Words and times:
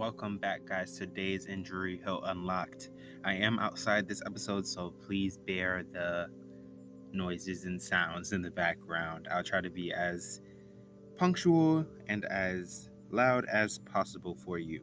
Welcome 0.00 0.38
back, 0.38 0.64
guys, 0.64 0.96
to 0.96 1.04
Days 1.04 1.44
Injury 1.44 2.00
Hill 2.02 2.22
Unlocked. 2.24 2.88
I 3.22 3.34
am 3.34 3.58
outside 3.58 4.08
this 4.08 4.22
episode, 4.24 4.66
so 4.66 4.94
please 5.04 5.36
bear 5.36 5.84
the 5.92 6.28
noises 7.12 7.66
and 7.66 7.80
sounds 7.80 8.32
in 8.32 8.40
the 8.40 8.50
background. 8.50 9.28
I'll 9.30 9.44
try 9.44 9.60
to 9.60 9.68
be 9.68 9.92
as 9.92 10.40
punctual 11.18 11.84
and 12.06 12.24
as 12.24 12.88
loud 13.10 13.44
as 13.44 13.78
possible 13.78 14.34
for 14.42 14.58
you. 14.58 14.80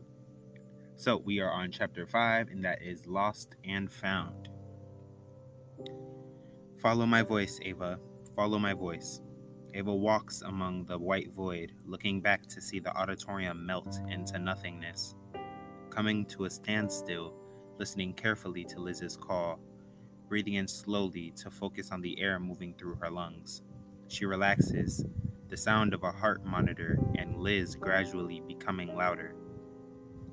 So, 0.97 1.17
we 1.17 1.39
are 1.39 1.51
on 1.51 1.71
chapter 1.71 2.05
5, 2.05 2.49
and 2.49 2.63
that 2.63 2.83
is 2.83 3.07
Lost 3.07 3.55
and 3.63 3.91
Found. 3.91 4.49
Follow 6.79 7.07
my 7.07 7.23
voice, 7.23 7.59
Ava. 7.63 7.99
Follow 8.35 8.59
my 8.59 8.75
voice. 8.75 9.19
Ava 9.77 9.93
walks 9.93 10.41
among 10.41 10.85
the 10.85 10.97
white 10.97 11.31
void, 11.31 11.71
looking 11.85 12.19
back 12.19 12.47
to 12.47 12.59
see 12.59 12.79
the 12.79 12.91
auditorium 12.97 13.63
melt 13.63 13.99
into 14.09 14.39
nothingness. 14.39 15.13
Coming 15.91 16.25
to 16.25 16.45
a 16.45 16.49
standstill, 16.49 17.35
listening 17.77 18.13
carefully 18.13 18.63
to 18.65 18.79
Liz's 18.79 19.15
call, 19.15 19.59
breathing 20.29 20.55
in 20.55 20.67
slowly 20.67 21.31
to 21.35 21.51
focus 21.51 21.91
on 21.91 22.01
the 22.01 22.19
air 22.19 22.39
moving 22.39 22.73
through 22.73 22.95
her 22.95 23.11
lungs. 23.11 23.61
She 24.07 24.25
relaxes, 24.25 25.05
the 25.47 25.57
sound 25.57 25.93
of 25.93 26.01
a 26.01 26.11
heart 26.11 26.43
monitor 26.43 26.97
and 27.15 27.37
Liz 27.37 27.75
gradually 27.75 28.41
becoming 28.47 28.95
louder. 28.95 29.35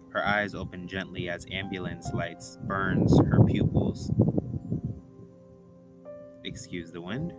Her 0.09 0.25
eyes 0.25 0.55
open 0.55 0.89
gently 0.89 1.29
as 1.29 1.45
ambulance 1.53 2.11
lights 2.15 2.57
burns 2.63 3.15
her 3.19 3.45
pupils. 3.45 4.11
Excuse 6.45 6.93
the 6.93 7.03
wind? 7.03 7.35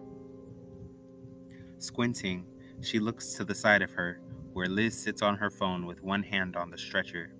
Squinting, 1.78 2.46
she 2.82 3.00
looks 3.00 3.34
to 3.34 3.44
the 3.44 3.56
side 3.56 3.82
of 3.82 3.92
her, 3.92 4.22
where 4.54 4.68
Liz 4.68 4.98
sits 4.98 5.22
on 5.22 5.38
her 5.38 5.50
phone 5.50 5.86
with 5.86 6.02
one 6.02 6.24
hand 6.24 6.56
on 6.56 6.70
the 6.70 6.78
stretcher. 6.78 7.34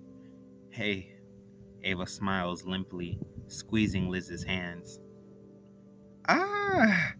Hey, 0.70 1.16
Ava 1.82 2.06
smiles 2.06 2.64
limply, 2.64 3.18
squeezing 3.48 4.08
Liz's 4.08 4.44
hands. 4.44 5.00
Ah! 6.28 7.12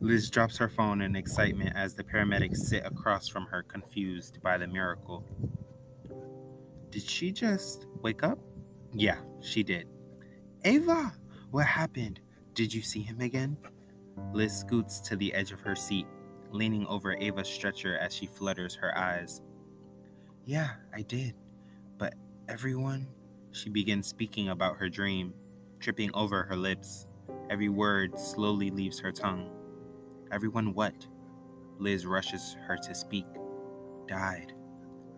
Liz 0.00 0.30
drops 0.30 0.56
her 0.56 0.68
phone 0.68 1.02
in 1.02 1.16
excitement 1.16 1.72
as 1.76 1.94
the 1.94 2.04
paramedics 2.04 2.56
sit 2.56 2.84
across 2.86 3.28
from 3.28 3.44
her, 3.46 3.62
confused 3.62 4.40
by 4.42 4.56
the 4.56 4.66
miracle. 4.66 5.24
Did 6.90 7.02
she 7.02 7.32
just 7.32 7.86
wake 8.02 8.22
up? 8.22 8.38
Yeah, 8.94 9.18
she 9.40 9.62
did. 9.62 9.88
Ava, 10.64 11.12
what 11.50 11.66
happened? 11.66 12.20
Did 12.54 12.72
you 12.72 12.82
see 12.82 13.02
him 13.02 13.20
again? 13.20 13.56
Liz 14.32 14.56
scoots 14.56 15.00
to 15.00 15.16
the 15.16 15.32
edge 15.34 15.52
of 15.52 15.60
her 15.60 15.76
seat, 15.76 16.06
leaning 16.52 16.86
over 16.86 17.14
Ava's 17.16 17.48
stretcher 17.48 17.96
as 17.98 18.14
she 18.14 18.26
flutters 18.26 18.74
her 18.74 18.96
eyes. 18.96 19.42
Yeah, 20.44 20.70
I 20.94 21.02
did. 21.02 21.34
But 21.98 22.14
everyone, 22.48 23.06
she 23.52 23.70
begins 23.70 24.06
speaking 24.06 24.48
about 24.48 24.76
her 24.76 24.88
dream, 24.88 25.34
tripping 25.80 26.10
over 26.14 26.42
her 26.44 26.56
lips. 26.56 27.06
Every 27.50 27.68
word 27.68 28.18
slowly 28.18 28.70
leaves 28.70 28.98
her 29.00 29.12
tongue. 29.12 29.50
Everyone 30.32 30.74
what? 30.74 31.06
Liz 31.78 32.06
rushes 32.06 32.56
her 32.66 32.76
to 32.76 32.94
speak. 32.94 33.26
Died, 34.06 34.52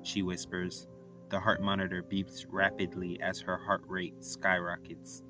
she 0.02 0.22
whispers. 0.22 0.86
The 1.30 1.40
heart 1.40 1.62
monitor 1.62 2.02
beeps 2.02 2.44
rapidly 2.48 3.20
as 3.22 3.40
her 3.40 3.56
heart 3.56 3.82
rate 3.86 4.22
skyrockets. 4.22 5.22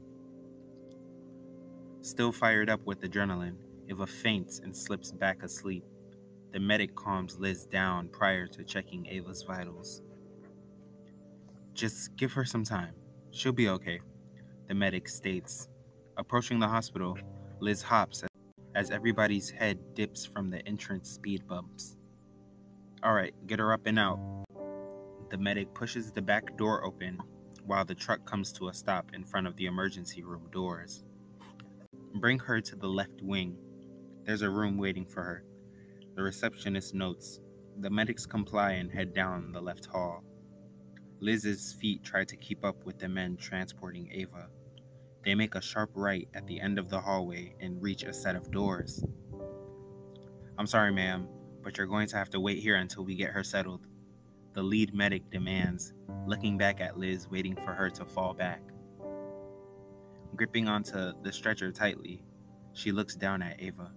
Still 2.01 2.33
fired 2.33 2.69
up 2.69 2.85
with 2.85 3.03
adrenaline, 3.03 3.57
Ava 3.89 4.07
faints 4.07 4.61
and 4.61 4.77
slips 4.77 5.13
back 5.13 5.43
asleep. 5.43 5.85
The 6.53 6.61
medic 6.61 6.95
calms 6.95 7.39
Liz 7.39 7.67
down 7.67 8.09
prior 8.09 8.47
to 8.47 8.65
checking 8.65 9.07
Ava's 9.07 9.43
vitals. 9.43 10.03
Just 11.75 12.15
give 12.17 12.33
her 12.33 12.45
some 12.45 12.65
time. 12.65 12.95
She'll 13.31 13.53
be 13.53 13.69
okay, 13.71 14.01
the 14.69 14.75
medic 14.75 15.09
states. 15.09 15.69
Approaching 16.17 16.59
the 16.59 16.69
hospital, 16.69 17.17
Liz 17.61 17.83
hops 17.83 18.25
as 18.75 18.91
everybody's 18.91 19.51
head 19.51 19.79
dips 19.95 20.25
from 20.25 20.49
the 20.49 20.67
entrance 20.67 21.11
speed 21.11 21.47
bumps. 21.47 21.97
Alright, 23.05 23.35
get 23.47 23.59
her 23.59 23.73
up 23.73 23.87
and 23.87 23.99
out. 23.99 24.19
The 25.31 25.39
medic 25.39 25.73
pushes 25.75 26.13
the 26.13 26.23
back 26.23 26.57
door 26.57 26.85
open 26.85 27.19
while 27.65 27.85
the 27.85 27.95
truck 27.95 28.25
comes 28.27 28.53
to 28.53 28.69
a 28.69 28.75
stop 28.75 29.13
in 29.15 29.25
front 29.25 29.47
of 29.47 29.57
the 29.57 29.67
emergency 29.67 30.23
room 30.23 30.49
doors. 30.53 31.05
Bring 32.15 32.39
her 32.41 32.61
to 32.61 32.77
the 32.77 32.89
left 32.89 33.23
wing. 33.23 33.57
There's 34.25 34.43
a 34.43 34.51
room 34.51 34.79
waiting 34.79 35.05
for 35.05 35.23
her. 35.23 35.45
The 36.15 36.23
receptionist 36.23 36.95
notes. 36.95 37.41
The 37.81 37.91
medics 37.91 38.25
comply 38.25 38.73
and 38.73 38.91
head 38.91 39.15
down 39.15 39.51
the 39.51 39.61
left 39.61 39.87
hall. 39.87 40.23
Liz's 41.21 41.73
feet 41.73 42.05
try 42.05 42.25
to 42.25 42.37
keep 42.37 42.65
up 42.65 42.85
with 42.85 42.99
the 42.99 43.09
men 43.09 43.37
transporting 43.37 44.09
Ava. 44.13 44.49
They 45.25 45.35
make 45.35 45.57
a 45.57 45.61
sharp 45.61 45.91
right 45.95 46.29
at 46.35 46.47
the 46.47 46.61
end 46.61 46.79
of 46.79 46.89
the 46.89 47.01
hallway 47.01 47.55
and 47.61 47.83
reach 47.83 48.05
a 48.05 48.13
set 48.13 48.37
of 48.37 48.53
doors. 48.53 49.05
I'm 50.57 50.67
sorry, 50.67 50.93
ma'am, 50.93 51.27
but 51.63 51.77
you're 51.77 51.87
going 51.89 52.07
to 52.09 52.17
have 52.17 52.31
to 52.31 52.41
wait 52.41 52.59
here 52.59 52.77
until 52.77 53.05
we 53.05 53.17
get 53.17 53.31
her 53.31 53.43
settled. 53.43 53.87
The 54.53 54.63
lead 54.63 54.95
medic 54.95 55.31
demands, 55.31 55.95
looking 56.27 56.59
back 56.59 56.81
at 56.81 56.97
Liz, 56.97 57.29
waiting 57.29 57.57
for 57.57 57.73
her 57.73 57.91
to 57.91 58.05
fall 58.05 58.35
back. 58.35 58.63
Gripping 60.37 60.69
onto 60.69 61.13
the 61.23 61.33
stretcher 61.33 61.73
tightly, 61.73 62.23
she 62.73 62.93
looks 62.93 63.17
down 63.17 63.43
at 63.43 63.61
Ava. 63.61 63.91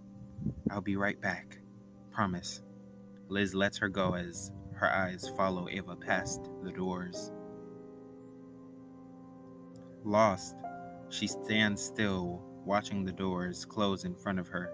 I'll 0.69 0.81
be 0.81 0.95
right 0.95 1.19
back. 1.19 1.57
Promise. 2.11 2.61
Liz 3.29 3.55
lets 3.55 3.77
her 3.77 3.89
go 3.89 4.13
as 4.13 4.51
her 4.73 4.91
eyes 4.91 5.31
follow 5.35 5.67
Ava 5.69 5.95
past 5.95 6.49
the 6.63 6.71
doors. 6.71 7.31
Lost, 10.03 10.55
she 11.09 11.27
stands 11.27 11.81
still, 11.81 12.43
watching 12.65 13.05
the 13.05 13.11
doors 13.11 13.65
close 13.65 14.05
in 14.05 14.15
front 14.15 14.39
of 14.39 14.47
her, 14.49 14.71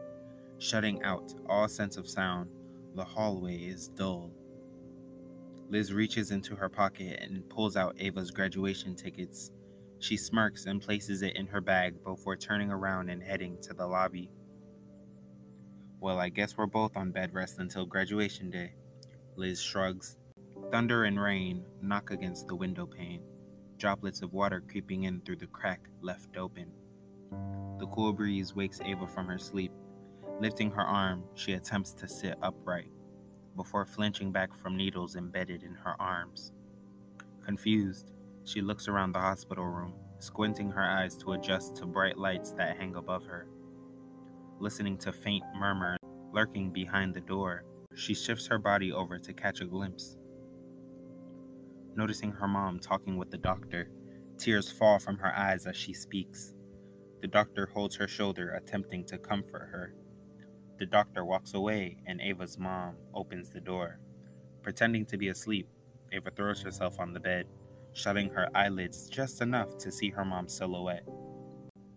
shutting 0.58 1.02
out 1.04 1.34
all 1.48 1.68
sense 1.68 1.98
of 1.98 2.10
sound. 2.10 2.50
The 2.96 3.04
hallway 3.04 3.58
is 3.58 3.88
dull. 3.90 4.32
Liz 5.70 5.94
reaches 5.94 6.32
into 6.32 6.56
her 6.56 6.68
pocket 6.68 7.20
and 7.22 7.48
pulls 7.50 7.78
out 7.78 7.96
Ava's 8.00 8.32
graduation 8.32 8.96
tickets. 8.96 9.52
She 10.00 10.18
smirks 10.18 10.66
and 10.66 10.82
places 10.82 11.22
it 11.22 11.38
in 11.38 11.48
her 11.48 11.62
bag 11.62 12.04
before 12.04 12.36
turning 12.36 12.72
around 12.72 13.10
and 13.10 13.24
heading 13.24 13.58
to 13.62 13.74
the 13.74 13.88
lobby. 13.88 14.30
Well, 16.02 16.18
I 16.18 16.30
guess 16.30 16.58
we're 16.58 16.66
both 16.66 16.98
on 16.98 17.12
bed 17.12 17.32
rest 17.32 17.60
until 17.60 17.86
graduation 17.86 18.50
day. 18.50 18.74
Liz 19.36 19.62
shrugs. 19.62 20.18
Thunder 20.72 21.04
and 21.04 21.22
rain 21.22 21.64
knock 21.80 22.10
against 22.10 22.48
the 22.48 22.56
window 22.56 22.88
pane, 22.88 23.22
droplets 23.78 24.24
of 24.24 24.34
water 24.34 24.64
creeping 24.68 25.04
in 25.04 25.22
through 25.22 25.36
the 25.36 25.46
crack 25.46 25.82
left 26.02 26.38
open. 26.38 26.72
The 27.78 27.86
cool 27.86 28.14
breeze 28.14 28.56
wakes 28.56 28.82
Ava 28.84 29.06
from 29.06 29.28
her 29.28 29.38
sleep. 29.38 29.72
Lifting 30.40 30.72
her 30.72 30.82
arm, 30.82 31.24
she 31.36 31.54
attempts 31.54 31.92
to 31.92 32.08
sit 32.08 32.36
upright, 32.42 32.90
before 33.56 33.86
flinching 33.86 34.32
back 34.32 34.58
from 34.60 34.76
needles 34.76 35.16
embedded 35.16 35.62
in 35.62 35.76
her 35.76 35.96
arms. 36.02 36.52
Confused, 37.46 38.12
she 38.44 38.60
looks 38.62 38.88
around 38.88 39.12
the 39.12 39.20
hospital 39.20 39.66
room, 39.66 39.94
squinting 40.18 40.72
her 40.72 40.84
eyes 40.84 41.16
to 41.18 41.34
adjust 41.34 41.76
to 41.76 41.86
bright 41.86 42.18
lights 42.18 42.54
that 42.54 42.78
hang 42.78 42.96
above 42.96 43.24
her 43.26 43.46
listening 44.62 44.98
to 45.00 45.12
faint 45.12 45.44
murmurs 45.56 45.98
lurking 46.32 46.72
behind 46.72 47.14
the 47.14 47.22
door. 47.22 47.64
She 47.96 48.14
shifts 48.14 48.48
her 48.48 48.60
body 48.60 48.92
over 48.92 49.20
to 49.20 49.34
catch 49.34 49.62
a 49.62 49.66
glimpse. 49.66 50.18
Noticing 51.96 52.32
her 52.32 52.48
mom 52.48 52.80
talking 52.80 53.18
with 53.18 53.32
the 53.32 53.38
doctor, 53.38 53.90
tears 54.38 54.72
fall 54.72 55.00
from 55.00 55.18
her 55.18 55.36
eyes 55.36 55.66
as 55.66 55.76
she 55.76 55.94
speaks. 55.94 56.54
The 57.22 57.28
doctor 57.28 57.70
holds 57.74 57.96
her 57.98 58.08
shoulder, 58.08 58.52
attempting 58.52 59.04
to 59.06 59.18
comfort 59.18 59.70
her. 59.72 59.94
The 60.80 60.86
doctor 60.86 61.26
walks 61.26 61.54
away, 61.54 61.98
and 62.08 62.22
Ava's 62.22 62.58
mom 62.58 62.96
opens 63.14 63.50
the 63.50 63.60
door. 63.60 64.00
Pretending 64.64 65.06
to 65.08 65.18
be 65.18 65.28
asleep, 65.28 65.68
Ava 66.12 66.32
throws 66.32 66.62
herself 66.62 67.00
on 67.00 67.14
the 67.14 67.20
bed, 67.20 67.46
shutting 67.94 68.30
her 68.30 68.48
eyelids 68.56 69.10
just 69.10 69.42
enough 69.42 69.78
to 69.80 69.92
see 69.92 70.10
her 70.10 70.26
mom's 70.26 70.56
silhouette. 70.56 71.08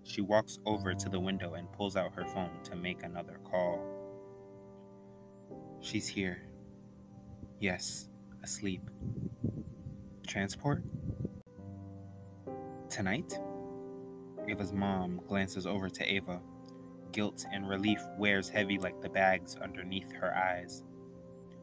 She 0.05 0.21
walks 0.21 0.59
over 0.67 0.95
to 0.95 1.09
the 1.09 1.19
window 1.19 1.55
and 1.55 1.73
pulls 1.73 1.97
out 1.97 2.15
her 2.15 2.27
phone 2.27 2.63
to 2.65 2.77
make 2.77 3.03
another 3.03 3.41
call. 3.51 3.83
She's 5.81 6.07
here. 6.07 6.43
Yes, 7.59 8.09
asleep. 8.43 8.83
Transport? 10.27 10.83
Tonight? 12.91 13.39
Ava's 14.47 14.75
mom 14.75 15.23
glances 15.27 15.67
over 15.67 15.89
to 15.89 16.15
Ava. 16.15 16.41
Guilt 17.13 17.47
and 17.51 17.67
relief 17.67 18.03
wears 18.19 18.49
heavy 18.51 18.79
like 18.79 19.01
the 19.01 19.09
bags 19.09 19.57
underneath 19.57 20.13
her 20.13 20.37
eyes. 20.37 20.85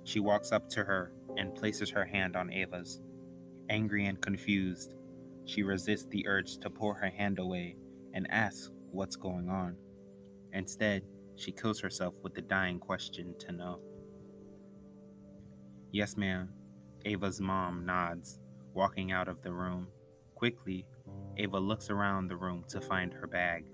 She 0.04 0.20
walks 0.20 0.52
up 0.52 0.68
to 0.70 0.84
her 0.84 1.14
and 1.38 1.54
places 1.54 1.92
her 1.92 2.06
hand 2.06 2.36
on 2.36 2.52
Ava's. 2.52 3.02
Angry 3.70 4.08
and 4.08 4.20
confused, 4.20 4.96
she 5.46 5.62
resists 5.62 6.08
the 6.08 6.28
urge 6.28 6.58
to 6.58 6.72
pull 6.72 6.94
her 6.94 7.10
hand 7.10 7.38
away 7.38 7.76
and 8.14 8.28
ask 8.32 8.72
what's 8.92 9.16
going 9.16 9.50
on. 9.50 9.76
Instead, 10.54 11.04
she 11.36 11.52
kills 11.52 11.80
herself 11.80 12.14
with 12.24 12.34
the 12.34 12.42
dying 12.42 12.80
question 12.80 13.34
to 13.40 13.52
know. 13.52 13.80
Yes, 15.92 16.18
ma'am. 16.18 16.50
Ava's 17.06 17.42
mom 17.42 17.86
nods, 17.86 18.40
walking 18.74 19.12
out 19.12 19.28
of 19.28 19.42
the 19.42 19.52
room. 19.52 19.88
Quickly, 20.36 20.86
Ava 21.38 21.60
looks 21.60 21.90
around 21.90 22.28
the 22.28 22.36
room 22.36 22.64
to 22.70 22.82
find 22.82 23.14
her 23.14 23.28
bag. 23.28 23.66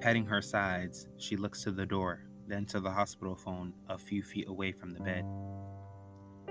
Patting 0.00 0.24
her 0.26 0.40
sides, 0.40 1.08
she 1.18 1.36
looks 1.36 1.62
to 1.64 1.70
the 1.70 1.84
door, 1.84 2.22
then 2.46 2.64
to 2.66 2.80
the 2.80 2.90
hospital 2.90 3.36
phone 3.36 3.72
a 3.88 3.98
few 3.98 4.22
feet 4.22 4.48
away 4.48 4.72
from 4.72 4.92
the 4.92 5.00
bed. 5.00 5.24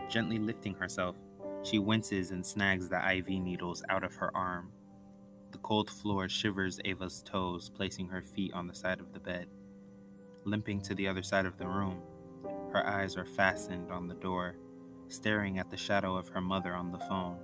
Gently 0.08 0.38
lifting 0.38 0.76
herself, 0.76 1.16
she 1.64 1.80
winces 1.80 2.32
and 2.32 2.46
snags 2.46 2.90
the 2.90 3.18
IV 3.18 3.28
needles 3.28 3.84
out 3.90 4.04
of 4.04 4.16
her 4.16 4.36
arm. 4.36 4.72
The 5.52 5.58
cold 5.60 5.90
floor 5.90 6.30
shivers 6.30 6.80
Ava's 6.86 7.24
toes, 7.24 7.70
placing 7.70 8.08
her 8.10 8.22
feet 8.22 8.54
on 8.54 8.68
the 8.68 8.76
side 8.76 9.00
of 9.00 9.14
the 9.14 9.20
bed. 9.20 9.48
Limping 10.46 10.82
to 10.82 10.96
the 10.96 11.08
other 11.08 11.24
side 11.24 11.46
of 11.46 11.58
the 11.58 11.68
room, 11.68 12.02
her 12.72 12.86
eyes 12.86 13.18
are 13.18 13.26
fastened 13.26 13.92
on 13.92 14.08
the 14.08 14.16
door, 14.16 14.56
staring 15.08 15.60
at 15.60 15.70
the 15.70 15.78
shadow 15.78 16.16
of 16.16 16.30
her 16.30 16.42
mother 16.42 16.74
on 16.76 16.92
the 16.92 17.00
phone. 17.00 17.38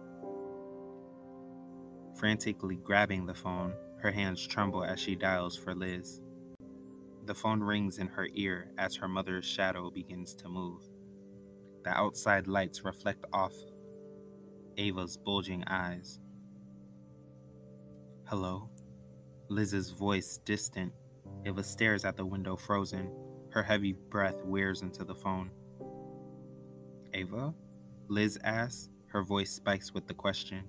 Frantically 2.15 2.77
grabbing 2.77 3.25
the 3.25 3.33
phone, 3.33 3.73
her 4.01 4.11
hands 4.11 4.45
tremble 4.45 4.83
as 4.83 4.99
she 4.99 5.15
dials 5.15 5.57
for 5.57 5.75
Liz. 5.75 6.21
The 7.25 7.33
phone 7.33 7.61
rings 7.61 7.97
in 7.97 8.07
her 8.07 8.27
ear 8.33 8.71
as 8.77 8.95
her 8.95 9.07
mother's 9.07 9.45
shadow 9.45 9.89
begins 9.89 10.35
to 10.35 10.47
move. 10.47 10.81
The 11.83 11.89
outside 11.89 12.47
lights 12.47 12.85
reflect 12.85 13.25
off 13.33 13.53
Ava's 14.77 15.17
bulging 15.17 15.63
eyes. 15.65 16.19
Hello? 18.27 18.67
Liz's 19.49 19.91
voice 19.91 20.39
distant. 20.45 20.91
Ava 21.45 21.61
stares 21.61 22.05
at 22.05 22.17
the 22.17 22.25
window 22.25 22.55
frozen. 22.55 23.11
Her 23.51 23.61
heavy 23.61 23.93
breath 23.93 24.43
wears 24.43 24.81
into 24.81 25.03
the 25.03 25.13
phone. 25.13 25.51
Ava? 27.13 27.53
Liz 28.07 28.39
asks, 28.43 28.89
her 29.09 29.21
voice 29.21 29.51
spikes 29.51 29.93
with 29.93 30.07
the 30.07 30.15
question. 30.15 30.63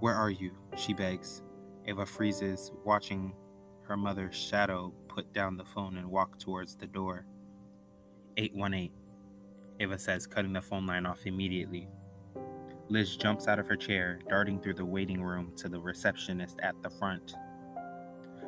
Where 0.00 0.16
are 0.16 0.30
you? 0.30 0.50
she 0.76 0.92
begs. 0.92 1.40
Ava 1.86 2.04
freezes, 2.04 2.72
watching 2.84 3.32
her 3.86 3.96
mother's 3.96 4.34
shadow 4.34 4.92
put 5.06 5.32
down 5.32 5.56
the 5.56 5.64
phone 5.64 5.98
and 5.98 6.10
walk 6.10 6.40
towards 6.40 6.74
the 6.74 6.88
door. 6.88 7.26
818, 8.36 8.90
Ava 9.78 9.98
says, 10.00 10.26
cutting 10.26 10.54
the 10.54 10.60
phone 10.60 10.84
line 10.84 11.06
off 11.06 11.26
immediately. 11.26 11.88
Liz 12.90 13.16
jumps 13.16 13.46
out 13.46 13.60
of 13.60 13.68
her 13.68 13.76
chair, 13.76 14.18
darting 14.28 14.60
through 14.60 14.74
the 14.74 14.84
waiting 14.84 15.22
room 15.22 15.52
to 15.54 15.68
the 15.68 15.78
receptionist 15.78 16.58
at 16.60 16.74
the 16.82 16.90
front. 16.90 17.34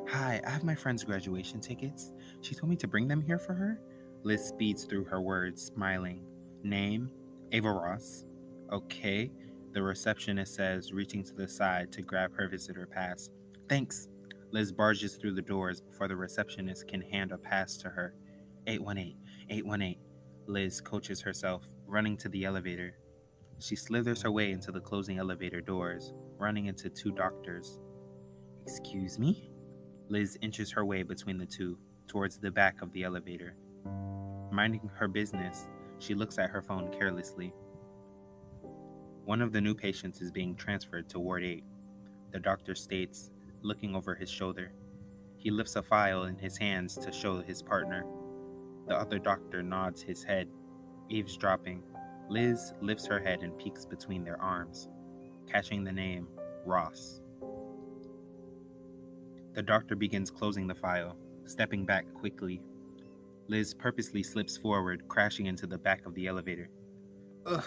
Hi, 0.09 0.41
I 0.45 0.49
have 0.49 0.65
my 0.65 0.75
friend's 0.75 1.05
graduation 1.05 1.61
tickets. 1.61 2.11
She 2.41 2.53
told 2.53 2.69
me 2.69 2.75
to 2.75 2.87
bring 2.87 3.07
them 3.07 3.21
here 3.21 3.39
for 3.39 3.53
her. 3.53 3.79
Liz 4.23 4.43
speeds 4.43 4.83
through 4.83 5.05
her 5.05 5.21
words, 5.21 5.63
smiling. 5.63 6.25
Name? 6.61 7.09
Ava 7.53 7.71
Ross. 7.71 8.25
Okay, 8.69 9.31
the 9.71 9.81
receptionist 9.81 10.55
says, 10.55 10.91
reaching 10.91 11.23
to 11.23 11.33
the 11.33 11.47
side 11.47 11.93
to 11.93 12.01
grab 12.01 12.35
her 12.35 12.49
visitor 12.49 12.85
pass. 12.85 13.29
Thanks. 13.69 14.09
Liz 14.51 14.73
barges 14.73 15.15
through 15.15 15.35
the 15.35 15.41
doors 15.41 15.79
before 15.79 16.09
the 16.09 16.17
receptionist 16.17 16.89
can 16.89 17.01
hand 17.01 17.31
a 17.31 17.37
pass 17.37 17.77
to 17.77 17.87
her. 17.87 18.13
818, 18.67 19.15
818. 19.49 19.99
Liz 20.47 20.81
coaches 20.81 21.21
herself, 21.21 21.63
running 21.87 22.17
to 22.17 22.27
the 22.27 22.43
elevator. 22.43 22.97
She 23.59 23.75
slithers 23.75 24.21
her 24.21 24.31
way 24.31 24.51
into 24.51 24.71
the 24.71 24.81
closing 24.81 25.19
elevator 25.19 25.61
doors, 25.61 26.13
running 26.37 26.65
into 26.65 26.89
two 26.89 27.11
doctors. 27.11 27.79
Excuse 28.65 29.17
me? 29.19 29.51
Liz 30.09 30.37
inches 30.41 30.71
her 30.71 30.85
way 30.85 31.03
between 31.03 31.37
the 31.37 31.45
two, 31.45 31.77
towards 32.07 32.37
the 32.37 32.51
back 32.51 32.81
of 32.81 32.91
the 32.91 33.03
elevator. 33.03 33.55
Minding 34.51 34.89
her 34.95 35.07
business, 35.07 35.67
she 35.99 36.13
looks 36.13 36.37
at 36.37 36.49
her 36.49 36.61
phone 36.61 36.91
carelessly. 36.91 37.53
One 39.25 39.41
of 39.41 39.53
the 39.53 39.61
new 39.61 39.73
patients 39.73 40.21
is 40.21 40.31
being 40.31 40.55
transferred 40.55 41.07
to 41.09 41.19
Ward 41.19 41.43
8. 41.43 41.63
The 42.31 42.39
doctor 42.39 42.75
states, 42.75 43.31
looking 43.61 43.95
over 43.95 44.13
his 44.15 44.29
shoulder. 44.29 44.73
He 45.37 45.49
lifts 45.49 45.75
a 45.75 45.83
file 45.83 46.23
in 46.23 46.37
his 46.37 46.57
hands 46.57 46.97
to 46.97 47.11
show 47.11 47.41
his 47.41 47.61
partner. 47.61 48.05
The 48.87 48.95
other 48.95 49.19
doctor 49.19 49.63
nods 49.63 50.01
his 50.01 50.23
head, 50.23 50.49
eavesdropping. 51.09 51.83
Liz 52.33 52.73
lifts 52.81 53.05
her 53.05 53.19
head 53.19 53.43
and 53.43 53.55
peeks 53.59 53.85
between 53.85 54.23
their 54.23 54.41
arms, 54.41 54.89
catching 55.47 55.83
the 55.83 55.91
name 55.91 56.27
Ross. 56.65 57.21
The 59.53 59.61
doctor 59.61 59.95
begins 59.95 60.31
closing 60.31 60.65
the 60.65 60.73
file, 60.73 61.15
stepping 61.45 61.85
back 61.85 62.11
quickly. 62.15 62.59
Liz 63.49 63.75
purposely 63.75 64.23
slips 64.23 64.57
forward, 64.57 65.07
crashing 65.07 65.45
into 65.45 65.67
the 65.67 65.77
back 65.77 66.07
of 66.07 66.15
the 66.15 66.25
elevator. 66.25 66.71
Ugh! 67.45 67.63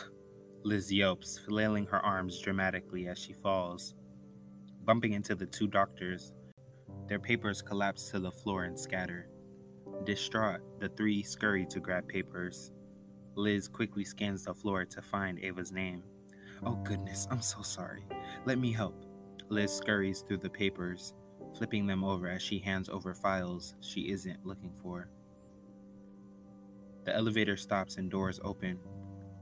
Liz 0.65 0.93
yelps, 0.93 1.39
flailing 1.39 1.87
her 1.87 2.05
arms 2.05 2.41
dramatically 2.41 3.07
as 3.07 3.21
she 3.21 3.35
falls. 3.35 3.95
Bumping 4.85 5.13
into 5.13 5.37
the 5.37 5.47
two 5.47 5.69
doctors, 5.69 6.33
their 7.07 7.21
papers 7.21 7.63
collapse 7.63 8.11
to 8.11 8.19
the 8.19 8.33
floor 8.33 8.65
and 8.65 8.77
scatter. 8.77 9.29
Distraught, 10.03 10.81
the 10.81 10.89
three 10.89 11.23
scurry 11.23 11.67
to 11.67 11.79
grab 11.79 12.09
papers. 12.09 12.73
Liz 13.37 13.69
quickly 13.69 14.05
scans 14.05 14.45
the 14.45 14.55
floor 14.55 14.85
to 14.85 15.03
find 15.03 15.39
Ava's 15.39 15.71
name. 15.71 16.03
Oh 16.65 16.77
goodness, 16.77 17.29
I'm 17.31 17.43
so 17.43 17.63
sorry. 17.63 18.05
Let 18.45 18.59
me 18.59 18.73
help. 18.73 19.05
Liz 19.49 19.73
scurries 19.73 20.23
through 20.23 20.39
the 20.39 20.51
papers, 20.51 21.15
flipping 21.57 21.87
them 21.87 22.03
over 22.03 22.29
as 22.29 22.43
she 22.43 22.59
hands 22.59 22.89
over 22.89 23.15
files 23.15 23.75
she 23.81 24.11
isn't 24.11 24.45
looking 24.45 24.73
for. 24.83 25.09
The 27.05 27.15
elevator 27.15 27.57
stops 27.57 27.97
and 27.97 28.11
doors 28.11 28.41
open. 28.43 28.79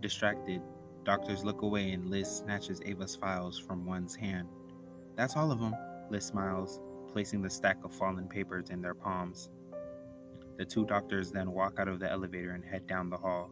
Distracted, 0.02 0.60
Doctors 1.04 1.44
look 1.44 1.60
away 1.60 1.92
and 1.92 2.08
Liz 2.08 2.28
snatches 2.28 2.80
Ava's 2.86 3.14
files 3.14 3.58
from 3.58 3.84
one's 3.84 4.16
hand. 4.16 4.48
That's 5.16 5.36
all 5.36 5.52
of 5.52 5.60
them, 5.60 5.74
Liz 6.08 6.24
smiles, 6.24 6.80
placing 7.12 7.42
the 7.42 7.50
stack 7.50 7.76
of 7.84 7.92
fallen 7.92 8.26
papers 8.26 8.70
in 8.70 8.80
their 8.80 8.94
palms. 8.94 9.50
The 10.56 10.64
two 10.64 10.86
doctors 10.86 11.30
then 11.30 11.52
walk 11.52 11.78
out 11.78 11.88
of 11.88 12.00
the 12.00 12.10
elevator 12.10 12.52
and 12.52 12.64
head 12.64 12.86
down 12.86 13.10
the 13.10 13.18
hall. 13.18 13.50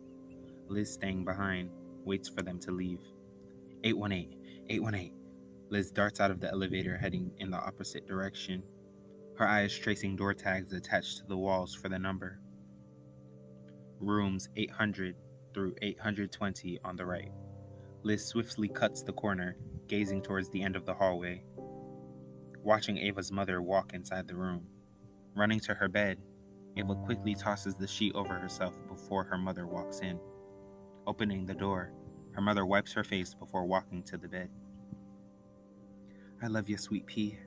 Liz, 0.72 0.92
staying 0.92 1.24
behind, 1.24 1.70
waits 2.04 2.28
for 2.28 2.42
them 2.42 2.58
to 2.60 2.70
leave. 2.70 3.00
818, 3.84 4.38
818. 4.70 5.14
Liz 5.68 5.90
darts 5.90 6.18
out 6.18 6.30
of 6.30 6.40
the 6.40 6.50
elevator, 6.50 6.96
heading 6.96 7.30
in 7.38 7.50
the 7.50 7.58
opposite 7.58 8.06
direction, 8.06 8.62
her 9.36 9.46
eyes 9.46 9.76
tracing 9.76 10.16
door 10.16 10.34
tags 10.34 10.72
attached 10.72 11.18
to 11.18 11.24
the 11.26 11.36
walls 11.36 11.74
for 11.74 11.88
the 11.88 11.98
number. 11.98 12.38
Rooms 14.00 14.48
800 14.56 15.14
through 15.52 15.74
820 15.82 16.78
on 16.84 16.96
the 16.96 17.04
right. 17.04 17.32
Liz 18.02 18.24
swiftly 18.24 18.68
cuts 18.68 19.02
the 19.02 19.12
corner, 19.12 19.56
gazing 19.88 20.22
towards 20.22 20.48
the 20.50 20.62
end 20.62 20.76
of 20.76 20.86
the 20.86 20.94
hallway, 20.94 21.42
watching 22.62 22.98
Ava's 22.98 23.30
mother 23.30 23.60
walk 23.60 23.92
inside 23.92 24.26
the 24.26 24.34
room. 24.34 24.66
Running 25.34 25.60
to 25.60 25.74
her 25.74 25.88
bed, 25.88 26.18
Ava 26.76 26.94
quickly 26.94 27.34
tosses 27.34 27.74
the 27.74 27.86
sheet 27.86 28.14
over 28.14 28.34
herself 28.34 28.74
before 28.88 29.24
her 29.24 29.38
mother 29.38 29.66
walks 29.66 30.00
in. 30.00 30.18
Opening 31.06 31.46
the 31.46 31.54
door, 31.54 31.92
her 32.32 32.40
mother 32.40 32.64
wipes 32.64 32.92
her 32.92 33.02
face 33.02 33.34
before 33.34 33.64
walking 33.64 34.02
to 34.04 34.16
the 34.16 34.28
bed. 34.28 34.48
I 36.40 36.46
love 36.46 36.68
you, 36.68 36.76
sweet 36.78 37.06
pea. 37.06 37.38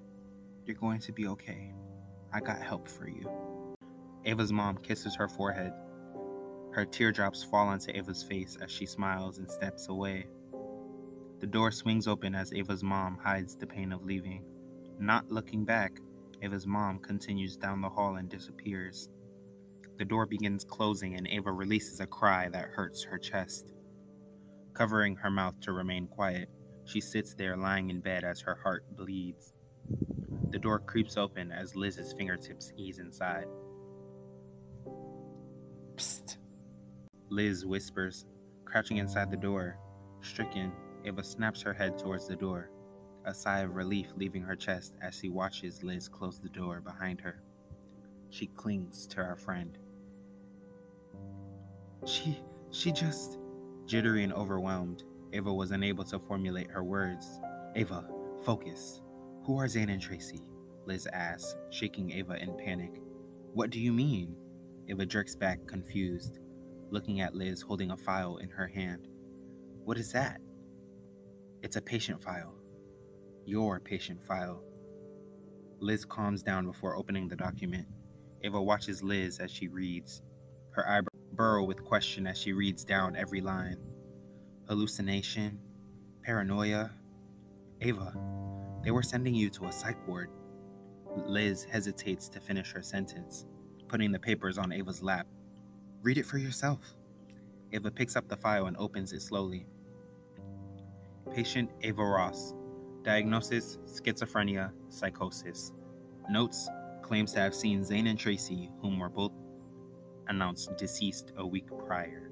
You're 0.66 0.76
going 0.76 1.00
to 1.00 1.14
be 1.14 1.28
okay. 1.28 1.74
I 2.34 2.42
got 2.42 2.62
help 2.62 2.88
for 2.88 3.08
you. 3.08 3.30
Ava's 4.26 4.52
mom 4.52 4.78
kisses 4.78 5.16
her 5.16 5.28
forehead. 5.28 5.72
Her 6.72 6.86
teardrops 6.86 7.44
fall 7.44 7.70
onto 7.70 7.92
Ava's 7.92 8.24
face 8.24 8.58
as 8.62 8.72
she 8.72 8.86
smiles 8.86 9.38
and 9.38 9.50
steps 9.50 9.88
away. 9.88 10.28
The 11.40 11.48
door 11.48 11.72
swings 11.72 12.08
open 12.08 12.36
as 12.36 12.54
Ava's 12.54 12.84
mom 12.84 13.18
hides 13.18 13.56
the 13.56 13.68
pain 13.68 13.94
of 13.94 14.04
leaving. 14.04 14.44
Not 15.00 15.32
looking 15.32 15.64
back, 15.64 16.00
Ava's 16.42 16.68
mom 16.68 17.00
continues 17.00 17.56
down 17.56 17.82
the 17.82 17.90
hall 17.90 18.18
and 18.18 18.28
disappears. 18.28 19.08
The 19.98 20.06
door 20.06 20.26
begins 20.26 20.66
closing, 20.66 21.16
and 21.16 21.28
Ava 21.28 21.52
releases 21.52 22.00
a 22.00 22.08
cry 22.08 22.50
that 22.50 22.70
hurts 22.70 23.04
her 23.04 23.18
chest. 23.18 23.72
Covering 24.74 25.16
her 25.16 25.30
mouth 25.30 25.60
to 25.62 25.72
remain 25.72 26.08
quiet, 26.08 26.50
she 26.84 27.00
sits 27.00 27.34
there 27.34 27.56
lying 27.56 27.90
in 27.90 28.02
bed 28.02 28.24
as 28.24 28.42
her 28.42 28.56
heart 28.56 28.84
bleeds. 28.96 29.54
The 30.50 30.60
door 30.60 30.80
creeps 30.80 31.18
open 31.18 31.52
as 31.52 31.76
Liz's 31.76 32.14
fingertips 32.14 32.74
ease 32.76 33.00
inside. 33.00 33.48
Psst, 35.96 36.38
Liz 37.30 37.66
whispers, 37.66 38.26
Crouching 38.66 38.98
inside 38.98 39.32
the 39.32 39.38
door, 39.38 39.78
stricken, 40.22 40.72
Ava 41.06 41.24
snaps 41.24 41.62
her 41.62 41.74
head 41.74 41.98
towards 41.98 42.28
the 42.28 42.36
door, 42.36 42.70
a 43.26 43.34
sigh 43.34 43.60
of 43.60 43.76
relief 43.76 44.08
leaving 44.18 44.42
her 44.42 44.56
chest 44.56 44.96
as 45.02 45.18
she 45.18 45.30
watches 45.30 45.84
Liz 45.84 46.10
close 46.10 46.40
the 46.40 46.50
door 46.50 46.82
behind 46.82 47.22
her. 47.22 47.42
She 48.30 48.48
clings 48.48 49.08
to 49.08 49.24
her 49.24 49.38
friend. 49.38 49.78
She, 52.06 52.40
she 52.72 52.92
just. 52.92 53.40
Jittery 53.86 54.24
and 54.24 54.34
overwhelmed, 54.34 55.04
Ava 55.34 55.54
was 55.54 55.72
unable 55.72 56.04
to 56.06 56.20
formulate 56.20 56.72
her 56.72 56.84
words. 56.84 57.40
Ava, 57.76 58.08
focus. 58.44 59.02
Who 59.46 59.60
are 59.60 59.68
Zane 59.68 59.90
and 59.90 60.02
Tracy? 60.02 60.42
Liz 60.86 61.08
asks, 61.14 61.56
shaking 61.72 62.12
Ava 62.12 62.42
in 62.42 62.56
panic. 62.58 63.02
What 63.54 63.70
do 63.70 63.80
you 63.80 63.92
mean? 63.92 64.36
Ava 64.88 65.06
jerks 65.06 65.36
back, 65.36 65.66
confused, 65.68 66.40
looking 66.92 67.22
at 67.22 67.36
Liz 67.36 67.62
holding 67.62 67.92
a 67.92 67.98
file 67.98 68.38
in 68.38 68.50
her 68.50 68.68
hand. 68.68 69.08
What 69.84 69.98
is 69.98 70.12
that? 70.14 70.42
It's 71.64 71.76
a 71.76 71.82
patient 71.82 72.22
file. 72.22 72.56
Your 73.46 73.80
patient 73.80 74.24
file. 74.24 74.64
Liz 75.80 76.06
calms 76.06 76.44
down 76.44 76.66
before 76.66 76.96
opening 76.96 77.28
the 77.28 77.36
document. 77.36 77.88
Ava 78.44 78.62
watches 78.62 79.04
Liz 79.04 79.40
as 79.40 79.52
she 79.52 79.68
reads. 79.68 80.22
Her 80.72 80.88
eyebrows 80.88 81.15
burrow 81.36 81.64
with 81.64 81.84
question 81.84 82.28
as 82.28 82.38
she 82.38 82.54
reads 82.54 82.84
down 82.84 83.16
every 83.16 83.42
line. 83.42 83.78
Hallucination, 84.68 85.60
paranoia. 86.24 86.92
Ava, 87.82 88.14
they 88.84 88.92
were 88.92 89.04
sending 89.04 89.36
you 89.36 89.50
to 89.52 89.66
a 89.66 89.72
psych 89.72 90.08
ward. 90.08 90.30
Liz 91.26 91.64
hesitates 91.64 92.30
to 92.30 92.40
finish 92.40 92.72
her 92.72 92.82
sentence, 92.82 93.46
putting 93.88 94.12
the 94.12 94.20
papers 94.20 94.58
on 94.58 94.72
Ava's 94.72 95.04
lap. 95.04 95.28
Read 96.02 96.18
it 96.18 96.26
for 96.26 96.38
yourself. 96.38 96.96
Ava 97.72 97.92
picks 97.92 98.16
up 98.16 98.28
the 98.28 98.38
file 98.38 98.68
and 98.68 98.78
opens 98.78 99.14
it 99.14 99.22
slowly. 99.22 99.66
Patient 101.34 101.70
Ava 101.82 102.04
Ross. 102.04 102.54
Diagnosis 103.04 103.78
schizophrenia, 103.86 104.72
psychosis. 104.90 105.72
Notes 106.30 106.70
claims 107.02 107.34
to 107.34 107.40
have 107.40 107.54
seen 107.54 107.84
Zane 107.84 108.08
and 108.08 108.18
Tracy, 108.18 108.72
whom 108.82 109.00
were 109.00 109.10
both 109.10 109.32
announced 110.28 110.76
deceased 110.78 111.32
a 111.38 111.46
week 111.46 111.68
prior. 111.88 112.32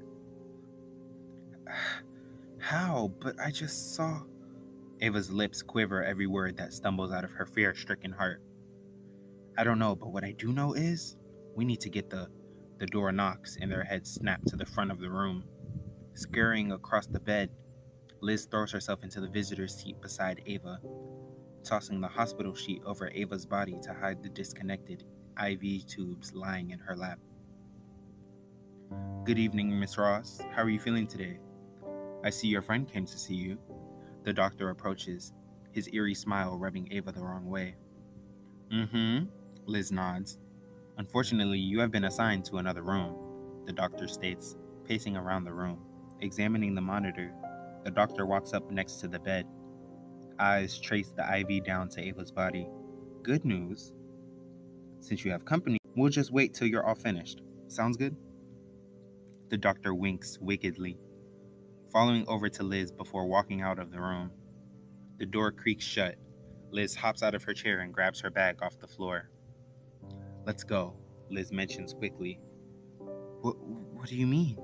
How? 2.60 3.12
But 3.20 3.40
I 3.40 3.52
just 3.52 3.96
saw. 3.96 4.22
Ava's 5.02 5.30
lips 5.30 5.62
quiver 5.62 6.02
every 6.04 6.28
word 6.28 6.56
that 6.58 6.72
stumbles 6.72 7.12
out 7.12 7.26
of 7.26 7.32
her 7.32 7.46
fear 7.46 7.76
stricken 7.76 8.12
heart. 8.12 8.42
I 9.58 9.66
don't 9.66 9.80
know, 9.80 9.96
but 9.96 10.14
what 10.14 10.24
I 10.24 10.32
do 10.32 10.54
know 10.54 10.74
is 10.74 11.18
we 11.56 11.66
need 11.66 11.82
to 11.82 11.90
get 11.90 12.10
the. 12.10 12.30
The 12.80 12.88
door 12.88 13.12
knocks 13.12 13.58
and 13.62 13.72
their 13.72 13.84
heads 13.84 14.14
snap 14.14 14.44
to 14.46 14.56
the 14.56 14.66
front 14.66 14.92
of 14.92 15.00
the 15.00 15.10
room. 15.10 15.44
Scurrying 16.16 16.72
across 16.72 17.06
the 17.08 17.20
bed, 17.20 17.50
Liz 18.22 18.46
throws 18.46 18.72
herself 18.72 19.04
into 19.04 19.22
the 19.22 19.28
visitor's 19.28 19.76
seat 19.76 20.02
beside 20.02 20.42
Ava, 20.46 20.80
tossing 21.64 22.02
the 22.02 22.08
hospital 22.08 22.56
sheet 22.56 22.82
over 22.86 23.10
Ava's 23.14 23.46
body 23.46 23.78
to 23.84 23.94
hide 23.94 24.24
the 24.24 24.30
disconnected 24.30 25.04
IV 25.42 25.86
tubes 25.88 26.34
lying 26.34 26.72
in 26.72 26.80
her 26.80 26.96
lap. 26.96 27.20
Good 29.26 29.40
evening, 29.40 29.80
Miss 29.80 29.98
Ross. 29.98 30.42
How 30.54 30.64
are 30.64 30.70
you 30.70 30.80
feeling 30.80 31.08
today? 31.08 31.40
I 32.24 32.30
see 32.30 32.48
your 32.48 32.62
friend 32.62 32.92
came 32.92 33.06
to 33.06 33.18
see 33.18 33.36
you. 33.36 33.58
The 34.24 34.34
doctor 34.34 34.70
approaches, 34.70 35.34
his 35.72 35.90
eerie 35.94 36.14
smile 36.14 36.58
rubbing 36.58 36.88
Ava 36.92 37.12
the 37.12 37.24
wrong 37.24 37.50
way. 37.50 37.76
Mm 38.72 38.90
hmm, 38.90 39.26
Liz 39.66 39.92
nods. 39.92 40.38
Unfortunately, 40.98 41.58
you 41.58 41.80
have 41.80 41.92
been 41.92 42.06
assigned 42.06 42.46
to 42.46 42.58
another 42.58 42.84
room, 42.84 43.16
the 43.66 43.74
doctor 43.74 44.08
states, 44.08 44.56
pacing 44.86 45.18
around 45.18 45.44
the 45.44 45.54
room. 45.54 45.80
Examining 46.22 46.76
the 46.76 46.82
monitor, 46.82 47.34
the 47.84 47.92
doctor 47.92 48.26
walks 48.26 48.54
up 48.54 48.70
next 48.72 48.96
to 49.02 49.08
the 49.08 49.20
bed. 49.20 49.46
Eyes 50.40 50.80
trace 50.80 51.10
the 51.10 51.40
IV 51.40 51.66
down 51.66 51.90
to 51.90 52.02
Ava's 52.02 52.32
body. 52.32 52.68
Good 53.22 53.46
news. 53.46 53.94
Since 55.00 55.26
you 55.26 55.32
have 55.32 55.46
company, 55.46 55.78
we'll 55.96 56.10
just 56.10 56.32
wait 56.32 56.54
till 56.54 56.68
you're 56.68 56.86
all 56.86 56.96
finished. 56.96 57.42
Sounds 57.68 57.98
good? 57.98 58.16
The 59.54 59.58
doctor 59.60 59.94
winks 59.94 60.40
wickedly, 60.42 60.98
following 61.92 62.28
over 62.28 62.50
to 62.50 62.64
Liz 62.64 62.92
before 62.92 63.28
walking 63.28 63.62
out 63.62 63.78
of 63.78 63.92
the 63.92 64.02
room. 64.02 64.32
The 65.20 65.28
door 65.28 65.52
creaks 65.52 65.86
shut. 65.86 66.16
Liz 66.72 66.96
hops 66.96 67.22
out 67.22 67.36
of 67.36 67.44
her 67.44 67.54
chair 67.54 67.82
and 67.82 67.94
grabs 67.94 68.20
her 68.22 68.32
bag 68.32 68.64
off 68.64 68.80
the 68.80 68.88
floor. 68.88 69.30
Let's 70.44 70.64
go, 70.64 70.96
Liz 71.30 71.52
mentions 71.52 71.94
quickly. 71.94 72.40
What, 73.42 73.64
what 73.94 74.10
do 74.10 74.16
you 74.16 74.26
mean? 74.26 74.58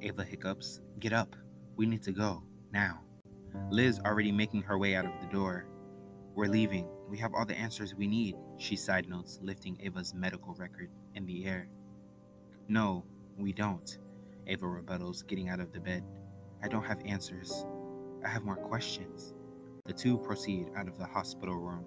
Ava 0.00 0.22
hiccups. 0.22 0.80
Get 1.00 1.12
up. 1.12 1.34
We 1.74 1.84
need 1.86 2.04
to 2.04 2.12
go. 2.12 2.44
Now. 2.72 3.00
Liz 3.72 3.98
already 3.98 4.30
making 4.30 4.62
her 4.62 4.78
way 4.78 4.94
out 4.94 5.06
of 5.06 5.20
the 5.20 5.26
door. 5.26 5.66
We're 6.36 6.46
leaving. 6.46 6.86
We 7.08 7.18
have 7.18 7.34
all 7.34 7.46
the 7.46 7.58
answers 7.58 7.96
we 7.96 8.06
need, 8.06 8.36
she 8.58 8.76
side 8.76 9.08
notes, 9.08 9.40
lifting 9.42 9.76
Ava's 9.82 10.14
medical 10.14 10.54
record 10.54 10.90
in 11.16 11.26
the 11.26 11.46
air. 11.46 11.66
No, 12.68 13.04
we 13.36 13.52
don't. 13.52 13.98
Ava 14.46 14.66
rebuttals, 14.66 15.26
getting 15.26 15.48
out 15.48 15.60
of 15.60 15.72
the 15.72 15.80
bed. 15.80 16.04
I 16.62 16.68
don't 16.68 16.84
have 16.84 17.00
answers. 17.04 17.66
I 18.24 18.28
have 18.28 18.44
more 18.44 18.56
questions. 18.56 19.34
The 19.86 19.92
two 19.92 20.18
proceed 20.18 20.68
out 20.76 20.88
of 20.88 20.98
the 20.98 21.06
hospital 21.06 21.56
room. 21.56 21.84